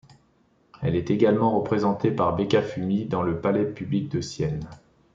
[0.81, 4.67] Elle est également représenté par Beccafumi dans le palais Public de Sienne.